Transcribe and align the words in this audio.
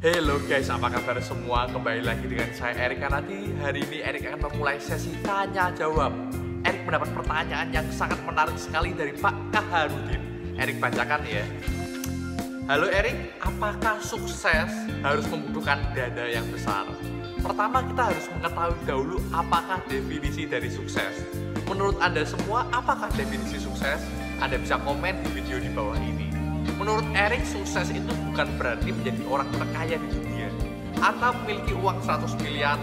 Halo 0.00 0.40
guys, 0.48 0.72
apa 0.72 0.88
kabar 0.88 1.20
semua? 1.20 1.68
Kembali 1.68 2.00
lagi 2.00 2.24
dengan 2.24 2.48
saya 2.56 2.88
Erik 2.88 3.04
Kanadi. 3.04 3.52
Hari 3.60 3.84
ini 3.84 4.00
Erik 4.00 4.32
akan 4.32 4.48
memulai 4.48 4.80
sesi 4.80 5.12
tanya 5.20 5.68
jawab. 5.76 6.08
Erik 6.64 6.88
mendapat 6.88 7.12
pertanyaan 7.12 7.68
yang 7.68 7.84
sangat 7.92 8.16
menarik 8.24 8.56
sekali 8.56 8.96
dari 8.96 9.12
Pak 9.12 9.52
Kaharudin. 9.52 10.24
Erik 10.56 10.80
bacakan 10.80 11.20
ya. 11.28 11.44
Halo 12.64 12.88
Erik, 12.88 13.36
apakah 13.44 14.00
sukses 14.00 14.72
harus 15.04 15.28
membutuhkan 15.28 15.84
dana 15.92 16.24
yang 16.32 16.48
besar? 16.48 16.88
Pertama 17.44 17.84
kita 17.84 18.02
harus 18.08 18.24
mengetahui 18.32 18.80
dahulu 18.88 19.20
apakah 19.36 19.84
definisi 19.84 20.48
dari 20.48 20.72
sukses. 20.72 21.28
Menurut 21.68 22.00
Anda 22.00 22.24
semua, 22.24 22.64
apakah 22.72 23.12
definisi 23.12 23.60
sukses? 23.60 24.00
Anda 24.40 24.56
bisa 24.56 24.80
komen 24.80 25.20
di 25.20 25.28
video 25.36 25.60
di 25.60 25.68
bawah 25.68 26.00
ini. 26.00 26.29
Menurut 26.76 27.06
Erik, 27.12 27.44
sukses 27.44 27.92
itu 27.92 28.12
bukan 28.30 28.48
berarti 28.56 28.92
menjadi 28.92 29.22
orang 29.28 29.48
terkaya 29.52 29.96
di 30.00 30.08
dunia 30.16 30.48
atau 31.00 31.30
memiliki 31.42 31.72
uang 31.76 31.98
100 32.04 32.44
miliar 32.44 32.76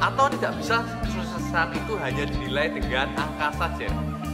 atau 0.00 0.32
tidak 0.32 0.52
bisa 0.56 0.80
kesuksesan 1.04 1.68
itu 1.76 1.92
hanya 2.00 2.24
dinilai 2.24 2.66
dengan 2.72 3.08
angka 3.18 3.48
saja. 3.58 3.90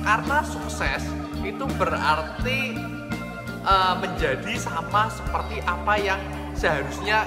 Karena 0.07 0.39
sukses 0.47 1.03
itu 1.43 1.65
berarti 1.75 2.79
uh, 3.67 3.95
menjadi 3.99 4.55
sama 4.57 5.11
seperti 5.11 5.59
apa 5.67 5.95
yang 5.99 6.21
seharusnya 6.55 7.27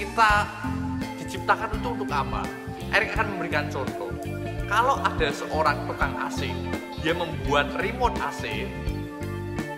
kita 0.00 0.48
diciptakan 1.20 1.70
itu 1.76 1.88
untuk 1.92 2.10
apa. 2.10 2.42
Erik 2.94 3.12
akan 3.14 3.36
memberikan 3.36 3.68
contoh. 3.68 4.10
Kalau 4.64 4.96
ada 5.04 5.28
seorang 5.28 5.76
tukang 5.84 6.16
AC, 6.24 6.48
dia 7.04 7.12
membuat 7.12 7.68
remote 7.76 8.16
AC, 8.16 8.64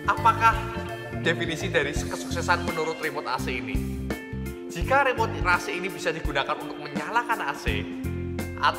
apakah 0.07 0.55
definisi 1.27 1.67
dari 1.67 1.91
kesuksesan 1.91 2.63
menurut 2.63 2.95
remote 3.03 3.27
AC 3.27 3.51
ini. 3.51 3.75
Jika 4.71 5.11
remote 5.11 5.35
AC 5.43 5.75
ini 5.75 5.91
bisa 5.91 6.15
digunakan 6.15 6.55
untuk 6.55 6.79
menyalakan 6.79 7.51
AC 7.51 7.83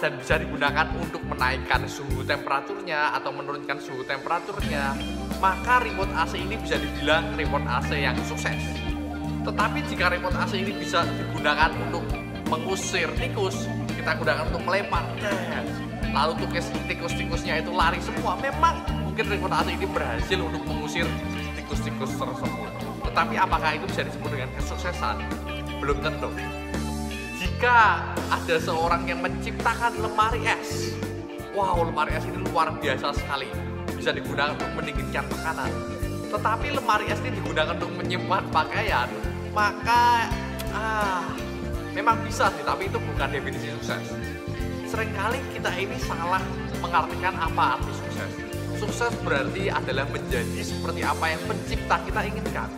dan 0.01 0.17
bisa 0.17 0.41
digunakan 0.41 0.89
untuk 0.97 1.21
menaikkan 1.29 1.85
suhu 1.85 2.25
temperaturnya 2.25 3.13
atau 3.21 3.37
menurunkan 3.37 3.77
suhu 3.85 4.01
temperaturnya, 4.01 4.97
maka 5.45 5.85
remote 5.85 6.09
AC 6.17 6.41
ini 6.41 6.57
bisa 6.57 6.81
dibilang 6.81 7.37
remote 7.37 7.69
AC 7.69 8.01
yang 8.01 8.17
sukses. 8.25 8.57
Tetapi 9.45 9.85
jika 9.93 10.09
remote 10.09 10.37
AC 10.41 10.57
ini 10.57 10.73
bisa 10.73 11.05
digunakan 11.05 11.69
untuk 11.85 12.09
mengusir 12.49 13.13
tikus, 13.21 13.69
kita 13.93 14.17
gunakan 14.17 14.49
untuk 14.49 14.65
melempar, 14.65 15.05
lalu 16.17 16.49
tikus-tikusnya 16.89 17.61
itu 17.61 17.77
lari 17.77 18.01
semua. 18.01 18.41
Memang 18.41 18.81
mungkin 19.05 19.37
remote 19.37 19.53
AC 19.53 19.69
ini 19.77 19.85
berhasil 19.85 20.41
untuk 20.41 20.65
mengusir 20.65 21.05
tikus-tikus 21.99 22.15
tersebut. 22.23 22.71
Tetapi 23.11 23.35
apakah 23.35 23.71
itu 23.75 23.85
bisa 23.91 24.03
disebut 24.07 24.31
dengan 24.31 24.51
kesuksesan? 24.55 25.17
Belum 25.83 25.99
tentu. 25.99 26.31
Jika 27.39 28.07
ada 28.31 28.57
seorang 28.63 29.03
yang 29.11 29.19
menciptakan 29.19 29.99
lemari 29.99 30.47
es, 30.47 30.95
wow 31.55 31.83
lemari 31.83 32.15
es 32.15 32.23
ini 32.31 32.39
luar 32.51 32.71
biasa 32.79 33.15
sekali, 33.19 33.51
bisa 33.99 34.15
digunakan 34.15 34.55
untuk 34.55 34.71
mendinginkan 34.79 35.27
makanan. 35.27 35.71
Tetapi 36.31 36.67
lemari 36.79 37.07
es 37.11 37.19
ini 37.27 37.35
digunakan 37.35 37.75
untuk 37.75 37.91
menyimpan 37.99 38.43
pakaian, 38.55 39.11
maka 39.51 40.31
ah 40.71 41.27
memang 41.99 42.23
bisa 42.23 42.47
sih, 42.55 42.63
tapi 42.63 42.87
itu 42.87 42.99
bukan 43.03 43.27
definisi 43.27 43.75
sukses. 43.75 44.07
Seringkali 44.87 45.43
kita 45.51 45.75
ini 45.75 45.99
salah 45.99 46.43
mengartikan 46.79 47.35
apa 47.35 47.75
arti 47.79 47.91
sukses 47.91 48.48
Sukses 48.79 49.11
berarti 49.27 49.67
adalah 49.67 50.07
menjadi 50.09 50.63
seperti 50.63 51.03
apa 51.03 51.35
yang 51.35 51.43
pencipta 51.51 51.99
kita 52.07 52.21
inginkan. 52.23 52.71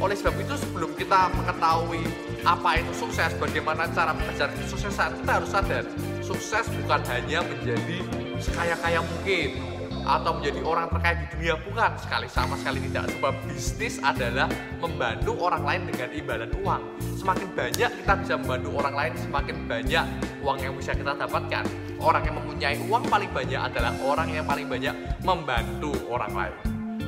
Oleh 0.00 0.16
sebab 0.16 0.34
itu 0.40 0.56
sebelum 0.56 0.96
kita 0.96 1.30
mengetahui 1.36 2.02
apa 2.42 2.80
itu 2.80 2.90
sukses, 2.96 3.30
bagaimana 3.38 3.86
cara 3.92 4.16
mengejar 4.16 4.50
kesuksesan, 4.56 5.22
kita 5.22 5.32
harus 5.38 5.50
sadar 5.52 5.84
sukses 6.24 6.64
bukan 6.82 7.00
hanya 7.12 7.44
menjadi 7.44 8.00
sekaya-kaya 8.40 9.04
mungkin 9.04 9.71
atau 10.02 10.38
menjadi 10.38 10.60
orang 10.66 10.86
terkaya 10.90 11.16
di 11.22 11.26
dunia 11.34 11.54
bukan? 11.62 11.90
Sekali 11.98 12.26
sama 12.26 12.54
sekali 12.58 12.78
tidak. 12.90 13.10
Sebab 13.14 13.34
bisnis 13.46 13.96
adalah 14.02 14.50
membantu 14.82 15.38
orang 15.38 15.62
lain 15.62 15.82
dengan 15.90 16.08
imbalan 16.10 16.50
uang. 16.62 16.82
Semakin 17.18 17.48
banyak 17.54 17.90
kita 18.02 18.12
bisa 18.18 18.34
membantu 18.38 18.68
orang 18.78 18.94
lain 18.94 19.12
semakin 19.18 19.56
banyak 19.70 20.04
uang 20.42 20.58
yang 20.58 20.74
bisa 20.74 20.92
kita 20.92 21.12
dapatkan. 21.14 21.64
Orang 22.02 22.22
yang 22.26 22.36
mempunyai 22.42 22.76
uang 22.90 23.04
paling 23.06 23.30
banyak 23.30 23.60
adalah 23.62 23.92
orang 24.02 24.28
yang 24.34 24.44
paling 24.46 24.66
banyak 24.66 24.94
membantu 25.22 25.94
orang 26.10 26.32
lain. 26.34 26.56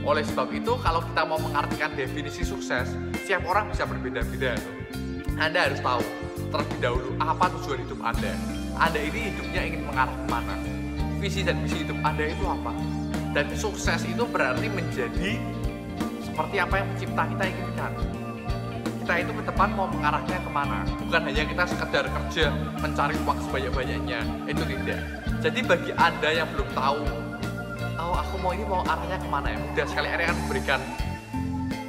Oleh 0.04 0.22
sebab 0.22 0.52
itu 0.52 0.76
kalau 0.84 1.00
kita 1.00 1.22
mau 1.24 1.40
mengartikan 1.40 1.90
definisi 1.96 2.44
sukses 2.44 2.92
setiap 3.24 3.40
orang 3.48 3.72
bisa 3.72 3.88
berbeda-beda 3.88 4.52
anda 5.34 5.66
harus 5.66 5.82
tahu 5.82 6.04
terlebih 6.54 6.78
dahulu 6.78 7.10
apa 7.18 7.50
tujuan 7.58 7.82
hidup 7.82 7.98
Anda. 8.06 8.32
Anda 8.78 9.00
ini 9.02 9.34
hidupnya 9.34 9.60
ingin 9.66 9.82
mengarah 9.82 10.14
ke 10.14 10.26
mana 10.30 10.54
visi 11.24 11.40
dan 11.40 11.56
misi 11.64 11.80
hidup 11.80 11.96
Anda 12.04 12.28
itu 12.28 12.44
apa? 12.44 12.76
Dan 13.32 13.48
sukses 13.56 14.04
itu 14.04 14.28
berarti 14.28 14.68
menjadi 14.68 15.40
seperti 16.20 16.60
apa 16.60 16.84
yang 16.84 16.86
pencipta 16.92 17.22
kita 17.32 17.44
inginkan. 17.48 17.92
Kita 19.00 19.14
itu 19.24 19.32
ke 19.32 19.42
depan 19.48 19.68
mau 19.72 19.88
mengarahnya 19.88 20.36
ke 20.44 20.50
mana? 20.52 20.84
Bukan 21.00 21.20
hanya 21.24 21.44
kita 21.48 21.64
sekedar 21.64 22.04
kerja 22.12 22.52
mencari 22.76 23.16
uang 23.24 23.38
sebanyak-banyaknya. 23.48 24.20
Itu 24.44 24.62
tidak. 24.68 25.00
Jadi 25.40 25.60
bagi 25.64 25.92
anda 25.96 26.28
yang 26.28 26.48
belum 26.52 26.68
tahu 26.76 27.00
oh 27.94 28.14
aku 28.20 28.34
mau 28.44 28.52
ini 28.52 28.64
mau 28.68 28.84
arahnya 28.84 29.16
ke 29.16 29.28
mana 29.32 29.48
ya? 29.48 29.58
Mudah 29.64 29.86
sekali 29.88 30.08
area 30.12 30.28
akan 30.28 30.36
memberikan. 30.44 30.80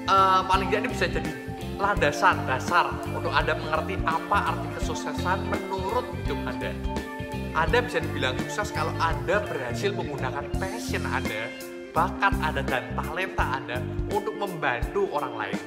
Uh, 0.06 0.42
paling 0.48 0.70
tidak 0.72 0.80
ini 0.86 0.90
bisa 0.96 1.06
jadi 1.12 1.32
landasan 1.76 2.36
dasar 2.48 2.88
untuk 3.12 3.34
anda 3.36 3.52
mengerti 3.58 4.00
apa 4.08 4.56
arti 4.56 4.68
kesuksesan 4.80 5.44
menurut 5.50 6.08
hidup 6.24 6.40
anda 6.46 6.72
anda 7.56 7.80
bisa 7.80 8.04
dibilang 8.04 8.36
sukses 8.44 8.68
kalau 8.76 8.92
Anda 9.00 9.40
berhasil 9.40 9.96
menggunakan 9.96 10.44
passion 10.60 11.08
Anda, 11.08 11.48
bakat 11.96 12.36
Anda, 12.44 12.60
dan 12.68 12.84
talenta 13.00 13.46
Anda 13.48 13.80
untuk 14.12 14.36
membantu 14.36 15.08
orang 15.16 15.40
lain 15.40 15.60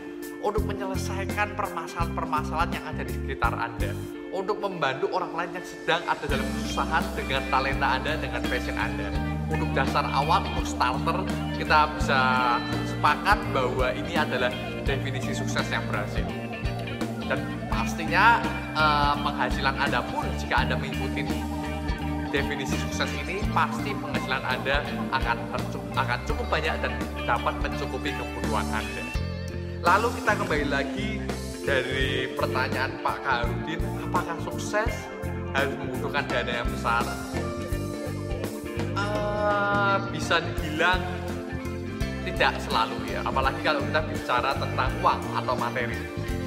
untuk 0.44 0.68
menyelesaikan 0.68 1.56
permasalahan-permasalahan 1.56 2.70
yang 2.76 2.84
ada 2.92 3.02
di 3.08 3.12
sekitar 3.16 3.56
Anda, 3.56 3.90
untuk 4.36 4.60
membantu 4.60 5.08
orang 5.16 5.32
lain 5.32 5.50
yang 5.56 5.64
sedang 5.64 6.04
ada 6.04 6.24
dalam 6.28 6.46
kesusahan 6.60 7.04
dengan 7.16 7.42
talenta 7.48 7.86
Anda, 7.96 8.12
dengan 8.20 8.40
passion 8.44 8.76
Anda. 8.76 9.08
Untuk 9.48 9.72
dasar 9.72 10.04
awal, 10.12 10.44
untuk 10.44 10.68
starter, 10.68 11.24
kita 11.56 11.88
bisa 11.96 12.20
sepakat 12.84 13.38
bahwa 13.56 13.96
ini 13.96 14.12
adalah 14.12 14.52
definisi 14.84 15.32
sukses 15.32 15.64
yang 15.72 15.88
berhasil. 15.88 16.28
Dan 17.24 17.40
pastinya 17.72 18.44
eh, 18.76 19.14
penghasilan 19.24 19.74
Anda 19.80 20.04
pun 20.04 20.28
jika 20.36 20.68
Anda 20.68 20.76
mengikuti 20.76 21.24
definisi 22.28 22.76
sukses 22.76 23.08
ini 23.24 23.40
pasti 23.56 23.96
penghasilan 23.96 24.42
Anda 24.44 24.84
akan 25.12 25.36
akan 25.96 26.18
cukup 26.28 26.46
banyak 26.52 26.74
dan 26.84 26.92
dapat 27.24 27.54
mencukupi 27.64 28.12
kebutuhan 28.14 28.66
Anda. 28.70 29.02
Lalu 29.82 30.08
kita 30.20 30.32
kembali 30.36 30.66
lagi 30.68 31.10
dari 31.64 32.32
pertanyaan 32.32 33.00
Pak 33.00 33.18
Karudin, 33.24 33.80
apakah 34.08 34.36
sukses 34.44 34.90
harus 35.52 35.74
membutuhkan 35.80 36.24
dana 36.28 36.52
yang 36.64 36.68
besar? 36.68 37.04
Uh, 38.98 39.96
bisa 40.10 40.42
dibilang 40.42 40.98
tidak 42.26 42.58
selalu 42.60 42.98
ya, 43.08 43.22
apalagi 43.24 43.60
kalau 43.62 43.80
kita 43.88 44.00
bicara 44.04 44.50
tentang 44.58 44.90
uang 45.00 45.20
atau 45.32 45.54
materi. 45.56 45.96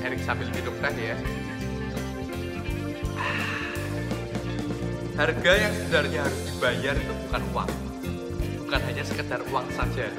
Erik 0.01 0.21
sambil 0.25 0.49
hidup 0.49 0.73
teh 0.81 1.13
ya. 1.13 1.17
Harga 5.21 5.53
yang 5.53 5.69
sebenarnya 5.77 6.25
harus 6.25 6.41
dibayar 6.49 6.95
itu 6.97 7.13
bukan 7.13 7.41
uang, 7.53 7.71
bukan 8.65 8.81
hanya 8.89 9.03
sekedar 9.05 9.37
uang 9.53 9.69
saja. 9.69 10.09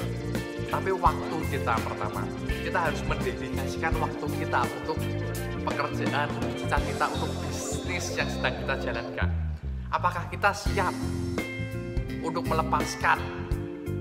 Tapi 0.70 0.90
waktu 0.94 1.36
kita 1.50 1.74
pertama. 1.74 2.22
Kita 2.46 2.78
harus 2.86 3.02
mendedikasikan 3.10 3.98
waktu 3.98 4.26
kita 4.38 4.62
untuk 4.62 4.94
pekerjaan 5.66 6.30
cita 6.54 6.78
kita 6.86 7.06
untuk 7.18 7.34
bisnis 7.42 8.14
yang 8.14 8.30
sedang 8.30 8.54
kita 8.62 8.74
jalankan. 8.78 9.28
Apakah 9.90 10.30
kita 10.30 10.54
siap 10.54 10.94
untuk 12.22 12.46
melepaskan 12.46 13.18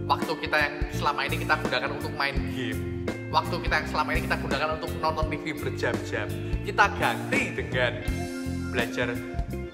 waktu 0.06 0.34
kita 0.38 0.58
yang 0.62 0.76
selama 0.94 1.26
ini 1.26 1.42
kita 1.42 1.58
gunakan 1.66 1.92
untuk 1.98 2.14
main 2.14 2.38
game? 2.54 3.10
Waktu 3.34 3.58
kita 3.58 3.74
yang 3.82 3.88
selama 3.90 4.10
ini 4.14 4.30
kita 4.30 4.38
gunakan 4.38 4.70
untuk 4.78 4.92
nonton 5.02 5.26
TV 5.34 5.46
berjam-jam? 5.58 6.30
Kita 6.62 6.94
ganti 6.94 7.58
dengan 7.58 8.06
belajar 8.70 9.18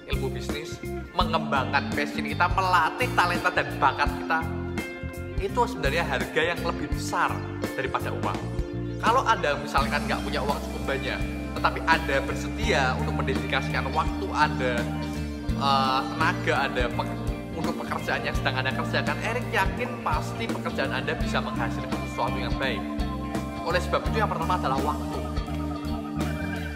ilmu 0.08 0.32
bisnis 0.32 0.87
mengembangkan 1.18 1.90
passion 1.90 2.22
kita 2.22 2.46
melatih 2.54 3.10
talenta 3.18 3.50
dan 3.50 3.66
bakat 3.82 4.10
kita 4.22 4.38
itu 5.42 5.60
sebenarnya 5.66 6.02
harga 6.06 6.42
yang 6.42 6.60
lebih 6.62 6.86
besar 6.94 7.30
daripada 7.74 8.10
uang. 8.10 8.38
Kalau 8.98 9.22
Anda 9.26 9.54
misalkan 9.58 10.02
nggak 10.06 10.20
punya 10.22 10.42
uang 10.42 10.58
cukup 10.66 10.82
banyak, 10.94 11.20
tetapi 11.58 11.78
Anda 11.86 12.16
bersedia 12.22 12.82
untuk 12.98 13.14
mendedikasikan 13.18 13.86
waktu 13.94 14.26
Anda, 14.34 14.74
uh, 15.58 16.00
tenaga 16.14 16.54
Anda 16.66 16.84
untuk 17.54 17.74
pekerjaan 17.82 18.22
yang 18.26 18.34
sedang 18.34 18.54
Anda 18.58 18.74
kerjakan, 18.74 19.16
Erik 19.22 19.46
yakin 19.54 19.90
pasti 20.02 20.44
pekerjaan 20.50 20.90
Anda 20.90 21.14
bisa 21.18 21.38
menghasilkan 21.38 21.98
sesuatu 22.10 22.38
yang 22.38 22.54
baik. 22.58 22.82
Oleh 23.62 23.78
sebab 23.82 24.02
itu 24.10 24.16
yang 24.18 24.30
pertama 24.30 24.58
adalah 24.58 24.78
waktu. 24.82 25.18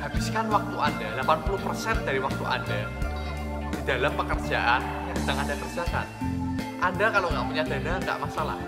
habiskan 0.02 0.50
waktu 0.50 0.76
Anda 0.82 1.08
80% 1.22 2.02
dari 2.02 2.18
waktu 2.18 2.42
Anda 2.42 3.01
dalam 3.82 4.12
pekerjaan 4.14 4.80
yang 5.10 5.16
sedang 5.18 5.38
Anda 5.42 5.54
kerjakan. 5.58 6.06
Anda 6.82 7.06
kalau 7.10 7.28
nggak 7.30 7.46
punya 7.46 7.64
dana 7.66 7.92
nggak 8.02 8.18
masalah. 8.18 8.58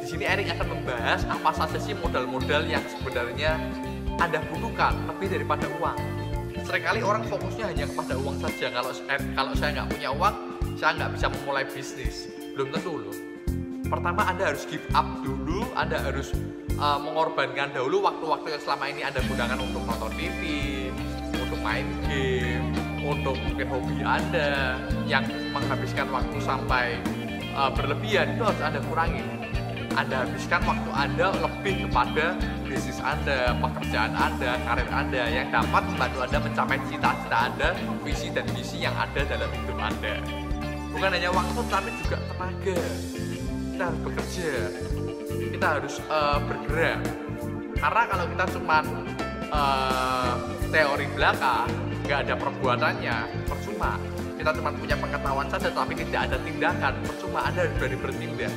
Di 0.00 0.06
sini 0.16 0.24
Erik 0.24 0.48
akan 0.56 0.68
membahas 0.72 1.20
apa 1.28 1.50
saja 1.52 1.78
sih 1.80 1.92
modal-modal 1.96 2.64
yang 2.64 2.80
sebenarnya 2.88 3.60
Anda 4.16 4.40
butuhkan 4.48 4.96
lebih 5.12 5.28
daripada 5.36 5.68
uang. 5.80 5.98
Seringkali 6.64 7.00
orang 7.04 7.24
fokusnya 7.28 7.72
hanya 7.72 7.84
kepada 7.88 8.16
uang 8.16 8.36
saja. 8.40 8.66
Kalau 8.72 8.92
eh, 8.92 9.20
kalau 9.36 9.52
saya 9.56 9.70
nggak 9.80 9.88
punya 9.92 10.10
uang, 10.12 10.34
saya 10.76 10.90
nggak 10.96 11.10
bisa 11.16 11.26
memulai 11.32 11.64
bisnis. 11.68 12.16
Belum 12.56 12.68
tentu 12.72 12.92
loh. 12.96 13.16
Pertama 13.88 14.28
Anda 14.28 14.52
harus 14.52 14.68
give 14.68 14.84
up 14.92 15.24
dulu, 15.24 15.64
Anda 15.72 15.96
harus 16.04 16.36
uh, 16.76 17.00
mengorbankan 17.00 17.72
dahulu 17.72 18.04
waktu-waktu 18.04 18.56
yang 18.56 18.62
selama 18.64 18.84
ini 18.92 19.00
Anda 19.00 19.24
gunakan 19.24 19.58
untuk 19.64 19.82
nonton 19.88 20.12
TV, 20.16 20.40
untuk 21.32 21.60
main 21.64 21.88
game, 22.04 22.77
untuk 23.08 23.36
mungkin 23.40 23.66
hobi 23.72 24.04
Anda 24.04 24.76
yang 25.08 25.24
menghabiskan 25.56 26.12
waktu 26.12 26.38
sampai 26.44 27.00
uh, 27.56 27.72
berlebihan 27.72 28.36
itu 28.36 28.44
harus 28.44 28.60
Anda 28.60 28.80
kurangi. 28.84 29.24
Anda 29.96 30.22
habiskan 30.28 30.62
waktu 30.62 30.90
Anda 30.94 31.26
lebih 31.42 31.88
kepada 31.88 32.38
bisnis 32.68 33.00
Anda, 33.02 33.56
pekerjaan 33.58 34.14
Anda, 34.14 34.60
karir 34.62 34.88
Anda 34.94 35.22
yang 35.26 35.48
dapat 35.50 35.82
membantu 35.90 36.18
Anda 36.22 36.38
mencapai 36.38 36.78
cita-cita 36.86 37.38
Anda, 37.50 37.68
visi 38.06 38.28
dan 38.30 38.46
misi 38.54 38.84
yang 38.84 38.94
ada 38.94 39.26
dalam 39.26 39.50
hidup 39.50 39.78
Anda. 39.80 40.14
Bukan 40.94 41.10
hanya 41.10 41.30
waktu 41.34 41.60
tapi 41.66 41.90
juga 42.04 42.16
tenaga. 42.30 42.78
Kita 43.74 43.82
harus 43.90 44.00
bekerja, 44.02 44.52
kita 45.54 45.66
harus 45.66 45.94
uh, 46.10 46.38
bergerak. 46.46 46.98
Karena 47.78 48.02
kalau 48.10 48.24
kita 48.26 48.44
cuma 48.58 48.78
uh, 49.54 50.34
teori 50.70 51.06
belaka, 51.14 51.66
nggak 52.08 52.24
ada 52.24 52.34
perbuatannya, 52.40 53.16
percuma. 53.44 54.00
Kita 54.40 54.50
cuma 54.56 54.72
punya 54.72 54.96
pengetahuan 54.96 55.44
saja, 55.52 55.68
tapi 55.68 55.92
tidak 55.92 56.32
ada 56.32 56.40
tindakan, 56.40 56.92
percuma 57.04 57.44
Anda 57.44 57.68
harus 57.68 57.74
berani 57.76 57.96
bertindak. 58.00 58.52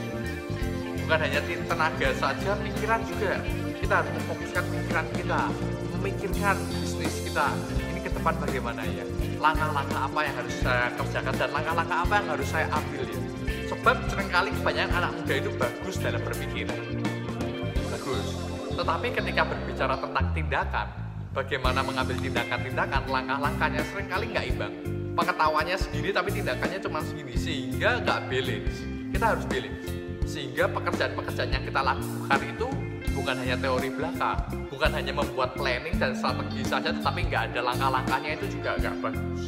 Bukan 1.03 1.19
hanya 1.19 1.39
tenaga 1.43 2.09
saja, 2.15 2.51
pikiran 2.63 3.03
juga. 3.03 3.43
Kita 3.75 3.93
harus 3.99 4.11
memfokuskan 4.15 4.63
pikiran 4.71 5.05
kita, 5.19 5.41
memikirkan 5.99 6.55
bisnis 6.79 7.27
kita. 7.27 7.51
Ini 7.91 7.99
ke 7.99 8.09
depan 8.15 8.39
bagaimana 8.39 8.87
ya? 8.87 9.03
Langkah-langkah 9.35 9.99
apa 9.99 10.19
yang 10.23 10.35
harus 10.39 10.55
saya 10.63 10.87
kerjakan 10.95 11.33
dan 11.35 11.49
langkah-langkah 11.51 11.97
apa 12.07 12.13
yang 12.23 12.27
harus 12.31 12.47
saya 12.47 12.67
ambil 12.71 13.03
ya? 13.03 13.19
Sebab 13.67 13.95
sering 14.07 14.29
kali 14.31 14.49
kebanyakan 14.63 14.95
anak 14.95 15.11
muda 15.19 15.33
itu 15.35 15.51
bagus 15.59 15.95
dalam 15.99 16.23
berpikir. 16.23 16.71
Bagus. 17.91 18.27
Tetapi 18.79 19.07
ketika 19.11 19.41
berbicara 19.43 19.99
tentang 19.99 20.25
tindakan, 20.31 20.87
bagaimana 21.31 21.79
mengambil 21.79 22.19
tindakan-tindakan, 22.19 23.01
langkah-langkahnya 23.07 23.81
sering 23.91 24.07
kali 24.11 24.25
nggak 24.31 24.45
imbang. 24.51 24.73
Pengetahuannya 25.11 25.75
segini 25.75 26.09
tapi 26.15 26.29
tindakannya 26.31 26.79
cuma 26.79 26.99
segini, 27.03 27.35
sehingga 27.35 27.99
nggak 28.03 28.19
balance. 28.31 28.77
Kita 29.11 29.25
harus 29.35 29.45
balance. 29.47 29.87
Sehingga 30.27 30.65
pekerjaan-pekerjaan 30.71 31.51
yang 31.51 31.63
kita 31.67 31.81
lakukan 31.83 32.39
itu 32.47 32.67
bukan 33.11 33.35
hanya 33.43 33.55
teori 33.59 33.89
belaka, 33.91 34.31
bukan 34.71 34.91
hanya 34.95 35.11
membuat 35.11 35.51
planning 35.59 35.95
dan 35.99 36.15
strategi 36.15 36.63
saja, 36.63 36.95
tetapi 36.95 37.27
nggak 37.27 37.43
ada 37.51 37.59
langkah-langkahnya 37.59 38.39
itu 38.39 38.45
juga 38.59 38.79
nggak 38.79 38.95
bagus. 39.03 39.41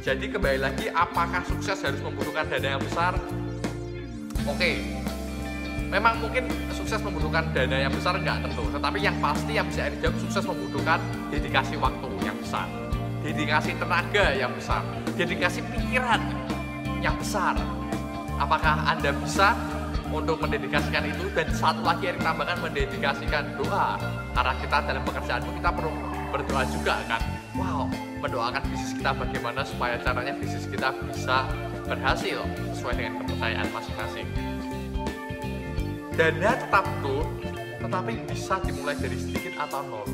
Jadi 0.00 0.24
kembali 0.32 0.58
lagi, 0.62 0.86
apakah 0.94 1.42
sukses 1.44 1.82
harus 1.82 2.00
membutuhkan 2.00 2.46
dana 2.46 2.78
yang 2.78 2.82
besar? 2.84 3.18
Oke, 4.46 4.78
memang 5.96 6.20
mungkin 6.20 6.44
sukses 6.76 7.00
membutuhkan 7.00 7.48
dana 7.56 7.88
yang 7.88 7.92
besar 7.92 8.20
nggak 8.20 8.44
tentu, 8.44 8.68
tetapi 8.68 8.98
yang 9.00 9.16
pasti 9.16 9.56
yang 9.56 9.64
bisa 9.64 9.88
dijawab 9.88 10.16
sukses 10.20 10.44
membutuhkan 10.44 11.00
dedikasi 11.32 11.74
waktu 11.80 12.08
yang 12.20 12.36
besar, 12.36 12.68
dedikasi 13.24 13.72
tenaga 13.80 14.26
yang 14.36 14.52
besar, 14.52 14.84
dedikasi 15.16 15.64
pikiran 15.72 16.20
yang 17.00 17.16
besar. 17.16 17.56
Apakah 18.36 18.84
Anda 18.84 19.16
bisa 19.16 19.56
untuk 20.12 20.36
mendedikasikan 20.44 21.08
itu 21.08 21.32
dan 21.32 21.48
satu 21.56 21.80
lagi 21.80 22.12
yang 22.12 22.20
ditambahkan 22.20 22.60
mendedikasikan 22.60 23.56
doa 23.56 23.96
karena 24.36 24.54
kita 24.60 24.76
dalam 24.84 25.02
pekerjaanmu 25.02 25.50
kita 25.58 25.70
perlu 25.74 25.92
berdoa 26.30 26.62
juga 26.70 26.94
kan 27.10 27.22
wow 27.58 27.90
mendoakan 28.22 28.62
bisnis 28.70 28.94
kita 28.94 29.10
bagaimana 29.18 29.66
supaya 29.66 29.98
caranya 29.98 30.36
bisnis 30.38 30.68
kita 30.70 30.94
bisa 31.10 31.48
berhasil 31.90 32.38
sesuai 32.74 32.94
dengan 32.98 33.12
kepercayaan 33.22 33.66
masing-masing. 33.74 34.26
Dana 36.16 36.56
tetap 36.56 36.88
tuh, 37.04 37.28
tetapi 37.76 38.24
bisa 38.24 38.56
dimulai 38.64 38.96
dari 38.96 39.20
sedikit 39.20 39.52
atau 39.60 39.84
nol. 39.84 40.08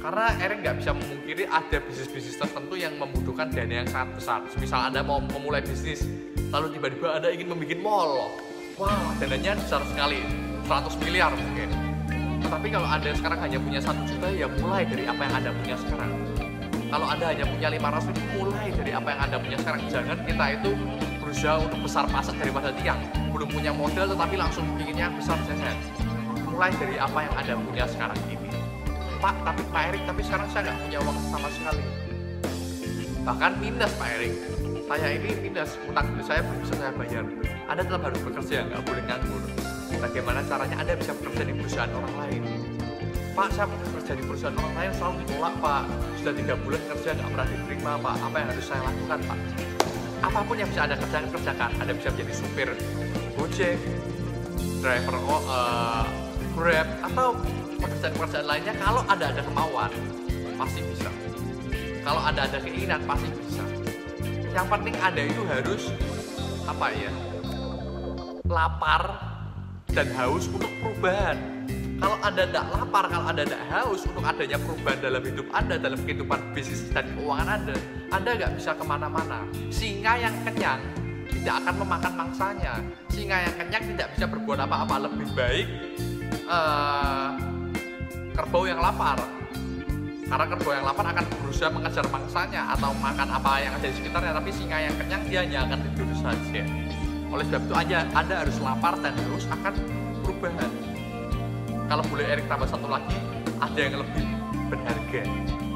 Karena 0.00 0.32
Erik 0.40 0.64
nggak 0.64 0.76
bisa 0.80 0.96
memungkiri 0.96 1.44
ada 1.52 1.84
bisnis-bisnis 1.84 2.40
tertentu 2.40 2.80
yang 2.80 2.96
membutuhkan 2.96 3.52
dana 3.52 3.84
yang 3.84 3.88
sangat 3.92 4.16
besar. 4.16 4.40
Misal 4.56 4.88
Anda 4.88 5.04
mau 5.04 5.20
memulai 5.20 5.60
bisnis, 5.60 6.00
lalu 6.48 6.80
tiba-tiba 6.80 7.12
Anda 7.12 7.28
ingin 7.28 7.52
membuat 7.52 7.80
mall. 7.84 8.32
Wah, 8.80 9.12
dananya 9.20 9.60
besar 9.60 9.84
sekali, 9.84 10.24
100 10.64 10.96
miliar 11.04 11.28
mungkin. 11.36 11.68
Tetapi 12.40 12.66
kalau 12.72 12.88
Anda 12.88 13.12
sekarang 13.12 13.40
hanya 13.44 13.58
punya 13.60 13.80
satu 13.84 14.00
juta, 14.08 14.32
ya 14.32 14.48
mulai 14.48 14.88
dari 14.88 15.04
apa 15.04 15.20
yang 15.28 15.34
Anda 15.44 15.50
punya 15.60 15.76
sekarang 15.76 16.12
kalau 16.86 17.06
Anda 17.10 17.36
hanya 17.36 17.44
punya 17.44 17.68
500 17.68 18.14
ribu, 18.16 18.24
mulai 18.40 18.72
dari 18.72 18.90
apa 18.96 19.08
yang 19.12 19.20
Anda 19.28 19.36
punya 19.44 19.58
sekarang. 19.60 19.80
Jangan 19.92 20.18
kita 20.24 20.44
itu 20.56 20.70
berusaha 21.20 21.56
untuk 21.60 21.84
besar 21.84 22.08
pasak 22.08 22.38
daripada 22.40 22.70
tiang. 22.80 23.25
Belum 23.36 23.52
punya 23.52 23.68
modal 23.68 24.08
tetapi 24.08 24.40
langsung 24.40 24.64
inginnya 24.80 25.12
besar 25.12 25.36
saja. 25.44 25.76
Mulai 26.48 26.72
dari 26.80 26.96
apa 26.96 27.20
yang 27.20 27.34
Anda 27.36 27.54
punya 27.68 27.84
sekarang 27.84 28.16
ini. 28.32 28.48
Pak, 29.20 29.44
tapi 29.44 29.60
Pak 29.68 29.82
Erik, 29.92 30.02
tapi 30.08 30.24
sekarang 30.24 30.48
saya 30.56 30.72
nggak 30.72 30.78
punya 30.88 30.98
uang 31.04 31.18
sama 31.28 31.48
sekali. 31.52 31.84
Bahkan 33.28 33.52
minus 33.60 33.92
Pak 34.00 34.08
Erik. 34.16 34.34
Saya 34.88 35.08
ini 35.20 35.30
minus, 35.44 35.76
utang 35.84 36.08
saya 36.24 36.40
belum 36.48 36.58
bisa 36.64 36.74
saya 36.80 36.92
bayar. 36.96 37.24
Anda 37.68 37.82
tetap 37.84 38.08
harus 38.08 38.20
bekerja, 38.24 38.58
nggak 38.72 38.82
boleh 38.88 39.02
nganggur. 39.04 39.42
Bagaimana 40.00 40.40
caranya 40.48 40.76
Anda 40.80 40.92
bisa 40.96 41.12
bekerja 41.20 41.42
di 41.44 41.54
perusahaan 41.60 41.92
orang 41.92 42.14
lain? 42.16 42.42
Pak, 43.36 43.48
saya 43.52 43.68
mau 43.68 43.76
kerja 44.00 44.12
di 44.16 44.22
perusahaan 44.24 44.56
orang 44.56 44.74
lain 44.80 44.90
selalu 44.96 45.14
ditolak 45.28 45.54
Pak. 45.60 45.82
Sudah 46.24 46.32
tiga 46.32 46.54
bulan 46.56 46.82
kerja 46.88 47.08
nggak 47.12 47.28
pernah 47.36 47.46
diterima 47.52 47.92
Pak. 48.00 48.14
Apa 48.16 48.36
yang 48.40 48.48
harus 48.48 48.64
saya 48.64 48.80
lakukan 48.80 49.20
Pak? 49.28 49.38
Apa 50.24 50.40
pun 50.40 50.56
yang 50.56 50.68
bisa 50.72 50.88
Anda 50.88 50.96
kerjakan, 50.96 51.28
kerjakan. 51.36 51.70
Anda 51.84 51.92
bisa 51.92 52.08
menjadi 52.16 52.32
supir 52.32 52.70
Gojek, 53.46 53.78
driver 54.82 55.22
uh, 55.22 56.02
Grab, 56.58 56.82
atau 56.98 57.30
pekerjaan-pekerjaan 57.78 58.42
lainnya. 58.42 58.74
Kalau 58.74 59.06
Anda 59.06 59.30
ada 59.30 59.38
kemauan, 59.38 59.86
pasti 60.58 60.82
bisa. 60.82 61.14
Kalau 62.02 62.26
Anda 62.26 62.50
ada 62.50 62.58
keinginan, 62.58 63.06
pasti 63.06 63.30
bisa. 63.30 63.62
Yang 64.50 64.66
penting 64.66 64.94
Anda 64.98 65.22
itu 65.30 65.42
harus 65.46 65.94
apa 66.66 66.90
ya? 66.90 67.14
Lapar 68.50 69.14
dan 69.94 70.10
haus 70.18 70.50
untuk 70.50 70.70
perubahan 70.82 71.38
kalau 72.02 72.18
Anda 72.26 72.50
tidak 72.50 72.66
lapar, 72.74 73.04
kalau 73.06 73.30
Anda 73.30 73.46
tidak 73.46 73.62
haus 73.70 74.02
untuk 74.10 74.26
adanya 74.26 74.58
perubahan 74.58 74.98
dalam 74.98 75.22
hidup 75.22 75.46
Anda, 75.54 75.74
dalam 75.78 76.02
kehidupan 76.02 76.50
bisnis 76.50 76.82
dan 76.90 77.14
keuangan 77.14 77.62
Anda, 77.62 77.76
Anda 78.10 78.30
nggak 78.42 78.52
bisa 78.58 78.74
ke 78.74 78.82
mana-mana. 78.82 79.46
Singa 79.70 80.18
yang 80.18 80.34
kenyang 80.42 81.05
tidak 81.46 81.62
akan 81.62 81.74
memakan 81.78 82.12
mangsanya. 82.18 82.74
Singa 83.06 83.38
yang 83.38 83.54
kenyang 83.54 83.84
tidak 83.94 84.08
bisa 84.18 84.26
berbuat 84.26 84.58
apa-apa 84.66 85.06
lebih 85.06 85.30
baik 85.30 85.66
uh, 86.50 87.38
kerbau 88.34 88.66
yang 88.66 88.82
lapar. 88.82 89.14
Karena 90.26 90.42
kerbau 90.50 90.74
yang 90.74 90.82
lapar 90.90 91.06
akan 91.06 91.22
berusaha 91.38 91.70
mengejar 91.70 92.02
mangsanya 92.10 92.74
atau 92.74 92.90
makan 92.98 93.30
apa 93.30 93.62
yang 93.62 93.78
ada 93.78 93.86
di 93.86 93.94
sekitarnya, 93.94 94.34
tapi 94.34 94.50
singa 94.50 94.90
yang 94.90 94.94
kenyang 94.98 95.22
dia 95.30 95.40
hanya 95.46 95.58
akan 95.70 95.78
tidur 95.86 96.10
saja. 96.18 96.62
Oleh 97.30 97.44
sebab 97.46 97.62
itu 97.62 97.74
aja 97.78 97.98
Anda 98.10 98.34
harus 98.42 98.56
lapar 98.58 98.98
dan 98.98 99.14
terus 99.14 99.46
akan 99.46 99.74
perubahan 100.26 100.70
kalau 101.86 102.02
boleh 102.10 102.26
Erik 102.26 102.50
tambah 102.50 102.66
satu 102.66 102.90
lagi 102.90 103.14
ada 103.62 103.78
yang 103.78 104.02
lebih 104.02 104.26
berharga 104.66 105.22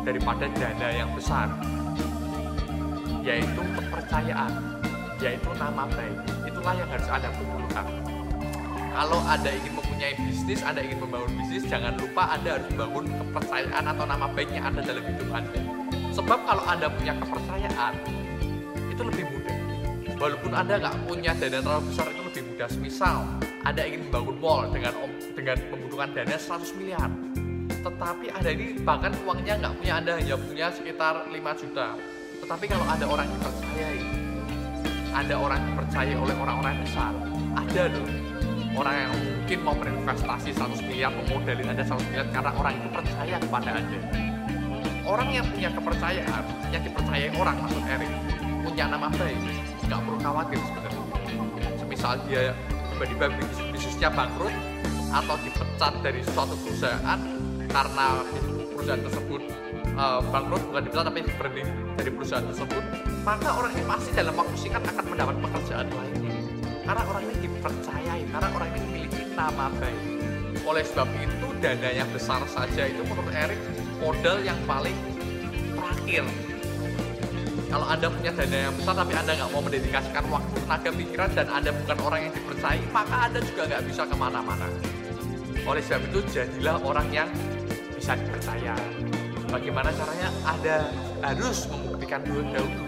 daripada 0.02 0.50
dana 0.50 0.88
yang 0.90 1.10
besar 1.14 1.46
yaitu 3.22 3.62
kepercayaan 3.78 4.79
yaitu 5.20 5.52
nama 5.60 5.84
baik 5.92 6.16
itulah 6.48 6.72
yang 6.72 6.88
harus 6.88 7.08
anda 7.12 7.28
kumpulkan. 7.36 7.86
Kalau 8.90 9.20
anda 9.22 9.50
ingin 9.52 9.72
mempunyai 9.76 10.14
bisnis 10.16 10.60
anda 10.64 10.80
ingin 10.82 10.98
membangun 10.98 11.30
bisnis 11.38 11.62
jangan 11.68 11.94
lupa 12.00 12.34
anda 12.34 12.58
harus 12.58 12.68
membangun 12.74 13.04
kepercayaan 13.06 13.84
atau 13.86 14.04
nama 14.08 14.26
baiknya 14.32 14.60
ada 14.64 14.80
dalam 14.80 15.04
hidup 15.04 15.28
anda. 15.30 15.60
Sebab 16.10 16.38
kalau 16.48 16.64
anda 16.66 16.86
punya 16.90 17.12
kepercayaan 17.20 17.94
itu 18.90 19.02
lebih 19.04 19.24
mudah. 19.28 19.56
Walaupun 20.20 20.52
anda 20.52 20.74
nggak 20.80 20.96
punya 21.08 21.32
dana 21.36 21.58
terlalu 21.60 21.82
besar 21.92 22.06
itu 22.12 22.22
lebih 22.24 22.42
mudah. 22.50 22.68
Misal 22.80 23.16
anda 23.62 23.82
ingin 23.84 24.00
membangun 24.08 24.36
mall 24.40 24.64
dengan 24.72 24.92
dengan 25.36 25.56
membutuhkan 25.68 26.10
dana 26.16 26.36
100 26.36 26.80
miliar. 26.80 27.10
Tetapi 27.80 28.28
Anda 28.36 28.50
ini 28.52 28.76
bahkan 28.84 29.16
uangnya 29.24 29.56
nggak 29.56 29.72
punya 29.80 29.92
Anda 29.96 30.12
hanya 30.20 30.36
punya 30.36 30.68
sekitar 30.68 31.24
5 31.32 31.60
juta. 31.64 31.96
Tetapi 32.44 32.64
kalau 32.68 32.84
ada 32.84 33.04
orang 33.08 33.24
yang 33.24 33.40
dipercayai 33.40 34.19
ada 35.10 35.34
orang 35.36 35.58
yang 35.58 35.68
dipercaya 35.74 36.14
oleh 36.16 36.34
orang-orang 36.38 36.74
besar. 36.82 37.12
Ada 37.54 37.82
loh. 37.90 38.08
Orang 38.78 38.94
yang 38.94 39.12
mungkin 39.18 39.58
mau 39.66 39.74
berinvestasi 39.74 40.54
100 40.54 40.86
miliar 40.86 41.10
memodalin 41.10 41.66
Anda 41.74 41.82
100 41.82 42.06
miliar 42.06 42.26
karena 42.30 42.50
orang 42.54 42.72
itu 42.78 42.88
percaya 42.94 43.36
kepada 43.42 43.70
Anda 43.74 44.00
orang 45.10 45.28
yang 45.34 45.46
punya 45.50 45.70
kepercayaan 45.74 46.44
yang 46.70 46.82
dipercayai 46.86 47.28
orang 47.34 47.56
maksud 47.58 47.82
Erik 47.90 48.12
punya 48.62 48.84
nama 48.86 49.10
baik 49.18 49.40
nggak 49.90 50.00
perlu 50.06 50.18
khawatir 50.22 50.58
sebenarnya. 50.62 51.02
Semisal 51.82 52.14
dia 52.30 52.54
tiba-tiba 52.94 53.26
bisnisnya 53.74 54.08
bangkrut 54.14 54.54
atau 55.10 55.34
dipecat 55.42 55.94
dari 56.06 56.22
suatu 56.22 56.54
perusahaan 56.62 57.18
karena 57.66 58.06
perusahaan 58.80 59.04
tersebut 59.04 59.42
uh, 60.00 60.20
bangkrut 60.32 60.62
bukan 60.72 60.82
dipecat 60.88 61.04
tapi 61.12 61.20
berhenti 61.36 61.62
dari 62.00 62.10
perusahaan 62.16 62.46
tersebut 62.48 62.84
maka 63.28 63.48
orang 63.52 63.72
ini 63.76 63.84
pasti 63.84 64.10
dalam 64.16 64.32
waktu 64.32 64.56
singkat 64.56 64.82
akan 64.88 65.04
mendapat 65.04 65.36
pekerjaan 65.44 65.86
lainnya 65.92 66.40
karena 66.90 67.02
orang 67.06 67.22
ini 67.28 67.36
dipercayai 67.44 68.22
karena 68.34 68.48
orang 68.50 68.68
ini 68.74 68.80
memiliki 68.82 69.22
nama 69.38 69.70
baik. 69.78 70.00
Oleh 70.66 70.82
sebab 70.82 71.08
itu 71.22 71.48
dana 71.62 71.90
yang 71.94 72.10
besar 72.10 72.42
saja 72.50 72.82
itu 72.82 72.98
menurut 73.06 73.30
Erik 73.30 73.60
modal 74.02 74.42
yang 74.42 74.58
paling 74.66 74.96
terakhir. 75.78 76.26
Kalau 77.70 77.86
anda 77.86 78.10
punya 78.10 78.32
dana 78.34 78.58
yang 78.66 78.74
besar 78.74 78.94
tapi 78.98 79.12
anda 79.14 79.32
nggak 79.38 79.50
mau 79.54 79.62
mendedikasikan 79.62 80.24
waktu 80.34 80.54
tenaga 80.66 80.90
pikiran 80.90 81.30
dan 81.30 81.46
anda 81.46 81.70
bukan 81.70 81.98
orang 82.02 82.20
yang 82.26 82.34
dipercayai 82.34 82.82
maka 82.90 83.16
anda 83.30 83.38
juga 83.38 83.62
nggak 83.70 83.82
bisa 83.86 84.02
ke 84.10 84.16
mana-mana. 84.18 84.66
Oleh 85.68 85.82
sebab 85.86 86.02
itu 86.10 86.18
jadilah 86.32 86.82
orang 86.82 87.06
yang 87.14 87.30
bisa 88.00 88.16
dipercaya. 88.16 88.72
Bagaimana 89.52 89.92
caranya? 89.92 90.28
Anda 90.48 90.88
harus 91.20 91.68
membuktikan 91.68 92.24
dulu 92.24 92.48
dahulu 92.48 92.84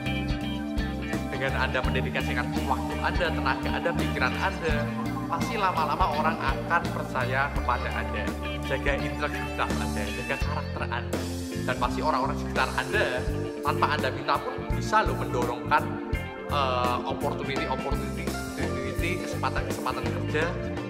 dengan 1.28 1.52
anda 1.68 1.78
mendedikasikan 1.84 2.46
waktu 2.64 2.94
anda 3.02 3.26
tenaga 3.28 3.68
anda 3.76 3.90
pikiran 3.92 4.34
anda 4.40 4.74
pasti 5.28 5.60
lama-lama 5.60 6.06
orang 6.16 6.36
akan 6.40 6.82
percaya 6.96 7.52
kepada 7.52 7.88
anda. 7.92 8.24
Jaga 8.64 8.92
integritas 8.96 9.70
anda 9.76 10.02
jaga 10.16 10.36
karakter 10.40 10.82
anda. 10.88 11.20
Dan 11.62 11.76
pasti 11.76 12.00
orang-orang 12.00 12.36
sekitar 12.40 12.68
anda 12.72 13.04
tanpa 13.60 13.86
anda 13.92 14.08
minta 14.16 14.34
pun 14.40 14.54
bisa 14.72 15.04
loh 15.04 15.16
mendorongkan 15.20 15.82
uh, 16.48 16.98
opportunity 17.04 17.68
opportunity 17.68 18.24
opportunity 18.24 19.10
kesempatan 19.18 19.62
kesempatan 19.68 20.04
kerja 20.08 20.44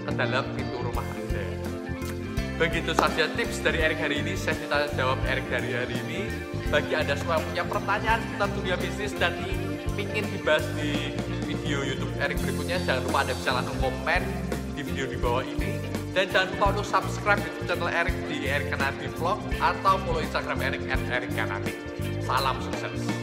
ke 0.07 0.11
dalam 0.15 0.45
pintu 0.55 0.82
begitu 2.63 2.95
saja 2.95 3.27
tips 3.35 3.59
dari 3.59 3.83
Erik 3.83 3.99
hari 3.99 4.23
ini 4.23 4.39
saya 4.39 4.55
kita 4.55 4.95
jawab 4.95 5.19
Erik 5.27 5.51
dari 5.51 5.75
hari 5.75 5.99
ini 6.07 6.31
bagi 6.71 6.95
anda 6.95 7.19
semua 7.19 7.43
yang 7.43 7.47
punya 7.51 7.65
pertanyaan 7.67 8.21
tentang 8.23 8.51
dunia 8.55 8.77
bisnis 8.79 9.11
dan 9.19 9.35
ingin 9.99 10.23
dibahas 10.31 10.63
di 10.79 11.11
video 11.43 11.83
YouTube 11.83 12.15
Erik 12.23 12.39
berikutnya 12.39 12.79
jangan 12.87 13.03
lupa 13.03 13.27
anda 13.27 13.35
bisa 13.35 13.51
langsung 13.51 13.79
komen 13.83 14.23
di 14.79 14.83
video 14.87 15.11
di 15.11 15.19
bawah 15.19 15.43
ini 15.43 15.75
dan 16.15 16.31
jangan 16.31 16.55
lupa 16.55 16.67
untuk 16.79 16.87
subscribe 16.87 17.43
YouTube 17.43 17.67
channel 17.67 17.91
Erik 17.91 18.17
di 18.31 18.39
Erik 18.47 18.71
Kanati 18.71 19.11
Vlog 19.19 19.43
atau 19.59 19.95
follow 20.07 20.23
Instagram 20.23 20.59
Erik 20.63 20.83
at 20.87 21.03
Erik 21.11 21.35
Kanati. 21.35 21.75
Salam 22.23 22.63
sukses. 22.63 23.22